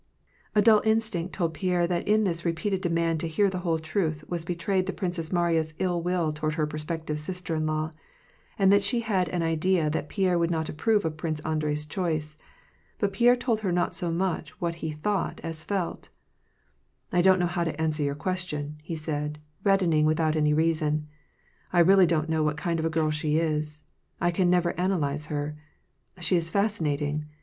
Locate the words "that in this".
1.85-2.43